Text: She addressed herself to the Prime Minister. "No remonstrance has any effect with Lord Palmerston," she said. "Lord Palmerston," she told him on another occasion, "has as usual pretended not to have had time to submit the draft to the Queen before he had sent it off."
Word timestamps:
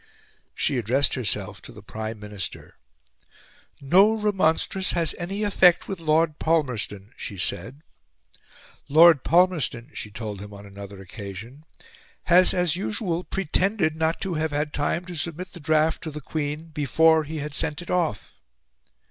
She 0.55 0.79
addressed 0.79 1.13
herself 1.13 1.61
to 1.61 1.71
the 1.71 1.83
Prime 1.83 2.19
Minister. 2.19 2.73
"No 3.79 4.13
remonstrance 4.15 4.93
has 4.93 5.13
any 5.19 5.43
effect 5.43 5.87
with 5.87 5.99
Lord 5.99 6.39
Palmerston," 6.39 7.13
she 7.17 7.37
said. 7.37 7.83
"Lord 8.89 9.23
Palmerston," 9.23 9.91
she 9.93 10.09
told 10.09 10.41
him 10.41 10.55
on 10.55 10.65
another 10.65 10.99
occasion, 11.01 11.65
"has 12.23 12.51
as 12.51 12.75
usual 12.75 13.23
pretended 13.23 13.95
not 13.95 14.19
to 14.21 14.33
have 14.33 14.49
had 14.51 14.73
time 14.73 15.05
to 15.05 15.13
submit 15.13 15.53
the 15.53 15.59
draft 15.59 16.01
to 16.01 16.09
the 16.09 16.19
Queen 16.19 16.69
before 16.69 17.23
he 17.23 17.37
had 17.37 17.53
sent 17.53 17.79
it 17.83 17.91
off." 17.91 18.39